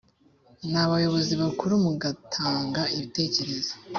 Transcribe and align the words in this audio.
n 0.71 0.73
abayobozi 0.83 1.33
bakuru 1.41 1.73
mu 1.83 1.91
gutanga 2.01 2.81
ibitekerezo 2.95 3.73